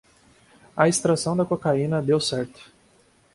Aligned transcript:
A 0.75 0.87
extração 0.87 1.37
da 1.37 1.45
cocaína 1.45 2.01
deu 2.01 2.19
certo 2.19 2.71